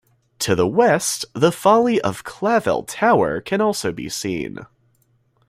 [0.39, 4.65] To the west, the folly of Clavell Tower can also be seen.